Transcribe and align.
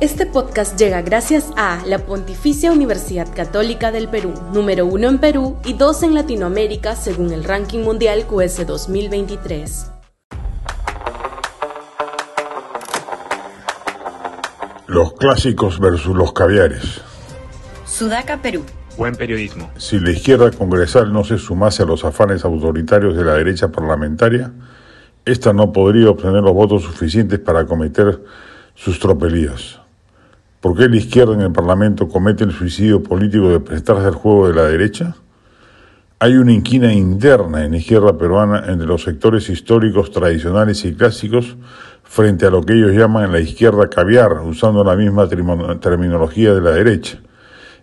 Este 0.00 0.24
podcast 0.24 0.78
llega 0.78 1.02
gracias 1.02 1.52
a 1.58 1.84
la 1.84 1.98
Pontificia 1.98 2.72
Universidad 2.72 3.28
Católica 3.36 3.92
del 3.92 4.08
Perú, 4.08 4.32
número 4.50 4.86
uno 4.86 5.10
en 5.10 5.18
Perú 5.18 5.58
y 5.62 5.74
dos 5.74 6.02
en 6.02 6.14
Latinoamérica 6.14 6.96
según 6.96 7.34
el 7.34 7.44
ranking 7.44 7.80
mundial 7.80 8.24
QS 8.26 8.66
2023. 8.66 9.92
Los 14.86 15.12
clásicos 15.12 15.78
versus 15.78 16.16
los 16.16 16.32
caviares. 16.32 17.02
Sudaca, 17.84 18.40
Perú. 18.40 18.64
Buen 18.96 19.14
periodismo. 19.16 19.70
Si 19.76 20.00
la 20.00 20.12
izquierda 20.12 20.50
congresal 20.50 21.12
no 21.12 21.24
se 21.24 21.36
sumase 21.36 21.82
a 21.82 21.86
los 21.86 22.06
afanes 22.06 22.46
autoritarios 22.46 23.14
de 23.14 23.24
la 23.24 23.34
derecha 23.34 23.68
parlamentaria, 23.68 24.50
esta 25.26 25.52
no 25.52 25.74
podría 25.74 26.08
obtener 26.08 26.42
los 26.42 26.54
votos 26.54 26.84
suficientes 26.84 27.38
para 27.38 27.66
cometer 27.66 28.24
sus 28.74 28.98
tropelías. 28.98 29.79
¿Por 30.60 30.76
qué 30.76 30.90
la 30.90 30.96
izquierda 30.96 31.32
en 31.32 31.40
el 31.40 31.52
Parlamento 31.52 32.06
comete 32.06 32.44
el 32.44 32.52
suicidio 32.52 33.02
político 33.02 33.48
de 33.48 33.60
prestarse 33.60 34.06
al 34.06 34.14
juego 34.14 34.48
de 34.48 34.54
la 34.54 34.64
derecha? 34.64 35.16
Hay 36.18 36.36
una 36.36 36.52
inquina 36.52 36.92
interna 36.92 37.64
en 37.64 37.70
la 37.70 37.78
izquierda 37.78 38.18
peruana 38.18 38.64
entre 38.68 38.86
los 38.86 39.02
sectores 39.02 39.48
históricos 39.48 40.10
tradicionales 40.10 40.84
y 40.84 40.92
clásicos 40.92 41.56
frente 42.02 42.44
a 42.44 42.50
lo 42.50 42.62
que 42.62 42.74
ellos 42.74 42.92
llaman 42.92 43.32
la 43.32 43.40
izquierda 43.40 43.88
caviar, 43.88 44.32
usando 44.42 44.84
la 44.84 44.96
misma 44.96 45.26
terminología 45.28 46.52
de 46.52 46.60
la 46.60 46.72
derecha. 46.72 47.20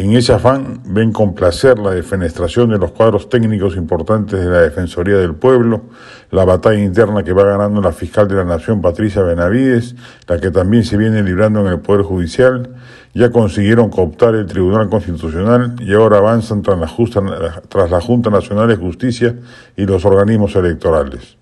En 0.00 0.14
ese 0.14 0.32
afán 0.32 0.80
ven 0.84 1.10
con 1.10 1.34
placer 1.34 1.76
la 1.80 1.90
defenestración 1.90 2.70
de 2.70 2.78
los 2.78 2.92
cuadros 2.92 3.28
técnicos 3.28 3.74
importantes 3.74 4.38
de 4.38 4.46
la 4.48 4.60
Defensoría 4.60 5.16
del 5.16 5.34
Pueblo, 5.34 5.86
la 6.30 6.44
batalla 6.44 6.78
interna 6.78 7.24
que 7.24 7.32
va 7.32 7.42
ganando 7.42 7.80
la 7.80 7.90
fiscal 7.90 8.28
de 8.28 8.36
la 8.36 8.44
Nación 8.44 8.80
Patricia 8.80 9.22
Benavides, 9.22 9.96
la 10.28 10.38
que 10.38 10.52
también 10.52 10.84
se 10.84 10.96
viene 10.96 11.20
librando 11.24 11.62
en 11.62 11.66
el 11.66 11.80
Poder 11.80 12.02
Judicial, 12.02 12.76
ya 13.12 13.32
consiguieron 13.32 13.90
cooptar 13.90 14.36
el 14.36 14.46
Tribunal 14.46 14.88
Constitucional 14.88 15.74
y 15.80 15.92
ahora 15.94 16.18
avanzan 16.18 16.62
tras 16.62 16.78
la, 16.78 17.62
tras 17.68 17.90
la 17.90 18.00
Junta 18.00 18.30
Nacional 18.30 18.68
de 18.68 18.76
Justicia 18.76 19.34
y 19.76 19.84
los 19.84 20.04
organismos 20.04 20.54
electorales. 20.54 21.38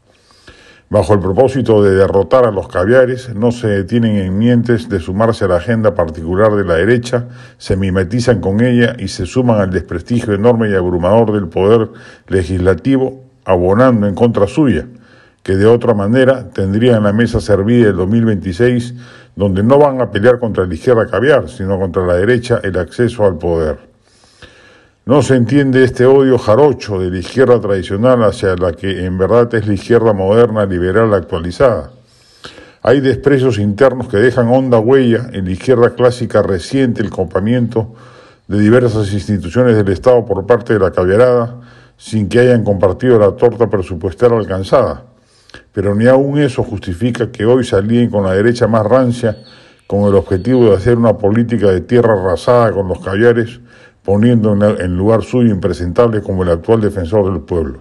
Bajo 0.88 1.14
el 1.14 1.18
propósito 1.20 1.82
de 1.82 1.96
derrotar 1.96 2.44
a 2.44 2.52
los 2.52 2.68
caviares, 2.68 3.34
no 3.34 3.50
se 3.50 3.66
detienen 3.66 4.18
en 4.18 4.38
mientes 4.38 4.88
de 4.88 5.00
sumarse 5.00 5.44
a 5.44 5.48
la 5.48 5.56
agenda 5.56 5.96
particular 5.96 6.54
de 6.54 6.64
la 6.64 6.74
derecha, 6.74 7.26
se 7.58 7.76
mimetizan 7.76 8.40
con 8.40 8.60
ella 8.60 8.94
y 8.96 9.08
se 9.08 9.26
suman 9.26 9.60
al 9.60 9.72
desprestigio 9.72 10.32
enorme 10.34 10.70
y 10.70 10.76
abrumador 10.76 11.32
del 11.32 11.48
poder 11.48 11.88
legislativo, 12.28 13.20
abonando 13.44 14.06
en 14.06 14.14
contra 14.14 14.46
suya, 14.46 14.86
que 15.42 15.56
de 15.56 15.66
otra 15.66 15.92
manera 15.92 16.50
tendrían 16.50 17.02
la 17.02 17.12
mesa 17.12 17.40
servida 17.40 17.88
el 17.88 17.96
2026, 17.96 18.94
donde 19.34 19.64
no 19.64 19.78
van 19.78 20.00
a 20.00 20.12
pelear 20.12 20.38
contra 20.38 20.66
la 20.66 20.74
izquierda 20.74 21.08
caviar, 21.08 21.48
sino 21.48 21.80
contra 21.80 22.06
la 22.06 22.14
derecha 22.14 22.60
el 22.62 22.78
acceso 22.78 23.24
al 23.24 23.38
poder. 23.38 23.95
No 25.08 25.22
se 25.22 25.36
entiende 25.36 25.84
este 25.84 26.04
odio 26.04 26.36
jarocho 26.36 26.98
de 26.98 27.12
la 27.12 27.18
izquierda 27.18 27.60
tradicional 27.60 28.24
hacia 28.24 28.56
la 28.56 28.72
que 28.72 29.04
en 29.04 29.16
verdad 29.16 29.54
es 29.54 29.68
la 29.68 29.74
izquierda 29.74 30.12
moderna, 30.12 30.66
liberal, 30.66 31.14
actualizada. 31.14 31.92
Hay 32.82 32.98
desprecios 32.98 33.58
internos 33.58 34.08
que 34.08 34.16
dejan 34.16 34.48
honda 34.48 34.80
huella 34.80 35.28
en 35.32 35.44
la 35.44 35.52
izquierda 35.52 35.94
clásica 35.94 36.42
reciente 36.42 37.02
el 37.02 37.10
copamiento 37.10 37.94
de 38.48 38.58
diversas 38.58 39.12
instituciones 39.12 39.76
del 39.76 39.90
Estado 39.90 40.24
por 40.26 40.44
parte 40.44 40.72
de 40.72 40.80
la 40.80 40.90
caviarada 40.90 41.60
sin 41.96 42.28
que 42.28 42.40
hayan 42.40 42.64
compartido 42.64 43.16
la 43.16 43.30
torta 43.36 43.70
presupuestaria 43.70 44.36
alcanzada. 44.36 45.04
Pero 45.72 45.94
ni 45.94 46.08
aun 46.08 46.40
eso 46.40 46.64
justifica 46.64 47.30
que 47.30 47.46
hoy 47.46 47.62
salíen 47.62 48.10
con 48.10 48.24
la 48.24 48.32
derecha 48.32 48.66
más 48.66 48.84
rancia 48.84 49.36
con 49.86 50.08
el 50.08 50.16
objetivo 50.16 50.64
de 50.64 50.74
hacer 50.74 50.98
una 50.98 51.16
política 51.16 51.70
de 51.70 51.80
tierra 51.80 52.14
arrasada 52.14 52.72
con 52.72 52.88
los 52.88 52.98
caviares 52.98 53.60
poniendo 54.06 54.52
en 54.52 54.96
lugar 54.96 55.24
suyo 55.24 55.52
impresentable 55.52 56.22
como 56.22 56.44
el 56.44 56.50
actual 56.50 56.80
defensor 56.80 57.24
del 57.30 57.42
pueblo. 57.42 57.80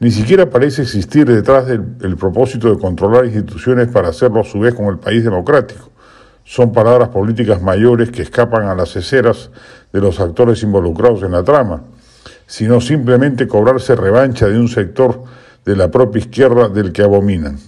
Ni 0.00 0.10
siquiera 0.10 0.48
parece 0.48 0.80
existir 0.80 1.26
detrás 1.26 1.66
del 1.66 2.16
propósito 2.16 2.74
de 2.74 2.80
controlar 2.80 3.26
instituciones 3.26 3.88
para 3.88 4.08
hacerlo 4.08 4.40
a 4.40 4.44
su 4.44 4.58
vez 4.60 4.74
con 4.74 4.86
el 4.86 4.98
país 4.98 5.22
democrático. 5.22 5.90
Son 6.42 6.72
palabras 6.72 7.10
políticas 7.10 7.60
mayores 7.60 8.10
que 8.10 8.22
escapan 8.22 8.66
a 8.66 8.74
las 8.74 8.96
esceras 8.96 9.50
de 9.92 10.00
los 10.00 10.20
actores 10.20 10.62
involucrados 10.62 11.22
en 11.22 11.32
la 11.32 11.44
trama, 11.44 11.82
sino 12.46 12.80
simplemente 12.80 13.46
cobrarse 13.46 13.94
revancha 13.94 14.48
de 14.48 14.58
un 14.58 14.68
sector 14.68 15.22
de 15.66 15.76
la 15.76 15.90
propia 15.90 16.20
izquierda 16.20 16.70
del 16.70 16.92
que 16.92 17.02
abominan. 17.02 17.58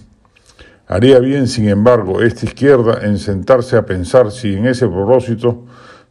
Haría 0.87 1.19
bien, 1.19 1.47
sin 1.47 1.69
embargo, 1.69 2.23
esta 2.23 2.47
izquierda 2.47 2.99
en 3.03 3.19
sentarse 3.19 3.77
a 3.77 3.85
pensar 3.85 4.31
si 4.31 4.55
en 4.55 4.65
ese 4.65 4.87
propósito 4.87 5.65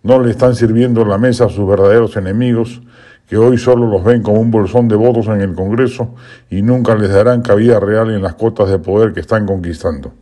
no 0.07 0.21
le 0.21 0.31
están 0.31 0.55
sirviendo 0.55 1.05
la 1.05 1.19
mesa 1.19 1.47
a 1.47 1.49
sus 1.49 1.67
verdaderos 1.67 2.17
enemigos, 2.17 2.81
que 3.29 3.37
hoy 3.37 3.59
solo 3.59 3.89
los 3.89 4.05
ven 4.05 4.23
como 4.23 4.41
un 4.41 4.53
bolsón 4.53 4.87
de 4.87 4.95
votos 4.95 5.27
en 5.27 5.41
el 5.41 5.53
Congreso 5.55 6.15
y 6.49 6.63
nunca 6.63 6.95
les 6.95 7.11
darán 7.11 7.43
cabida 7.43 7.81
real 7.81 8.13
en 8.13 8.23
las 8.23 8.37
cotas 8.37 8.71
de 8.71 8.79
poder 8.79 9.13
que 9.13 9.19
están 9.19 9.47
conquistando. 9.47 10.13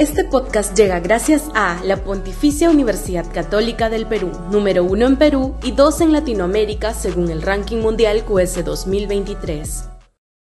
Este 0.00 0.24
podcast 0.24 0.76
llega 0.76 0.98
gracias 0.98 1.48
a 1.54 1.80
la 1.84 1.98
Pontificia 1.98 2.70
Universidad 2.70 3.26
Católica 3.32 3.88
del 3.88 4.06
Perú, 4.06 4.32
número 4.50 4.82
uno 4.82 5.06
en 5.06 5.16
Perú 5.16 5.54
y 5.62 5.70
dos 5.70 6.00
en 6.00 6.12
Latinoamérica 6.12 6.92
según 6.92 7.30
el 7.30 7.42
ranking 7.42 7.78
mundial 7.78 8.24
QS 8.24 8.64
2023. 8.64 9.97